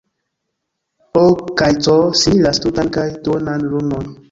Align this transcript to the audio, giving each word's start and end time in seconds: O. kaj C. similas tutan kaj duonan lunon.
O. 1.21 1.25
kaj 1.61 1.69
C. 1.83 1.99
similas 2.23 2.63
tutan 2.65 2.93
kaj 2.99 3.07
duonan 3.29 3.71
lunon. 3.77 4.13